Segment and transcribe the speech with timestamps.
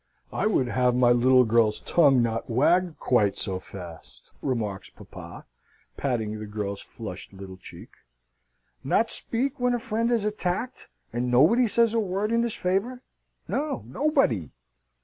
[0.33, 5.45] "I would have my little girl's tongue not wag quite so fast," remarks papa,
[5.95, 7.91] patting the girl's flushed little cheek.
[8.83, 13.03] "Not speak when a friend is attacked, and nobody says a word in his favour?
[13.47, 14.49] No; nobody!"